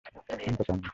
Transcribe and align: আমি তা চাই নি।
আমি 0.45 0.55
তা 0.59 0.63
চাই 0.67 0.77
নি। 0.77 0.87